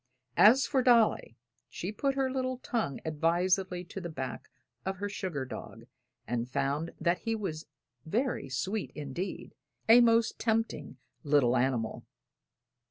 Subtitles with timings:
[0.37, 1.37] As for Dolly,
[1.69, 4.49] she put her little tongue advisedly to the back
[4.83, 5.83] of her sugar dog
[6.25, 7.67] and found that he was
[8.03, 9.53] very sweet indeed
[9.87, 12.03] a most tempting little animal.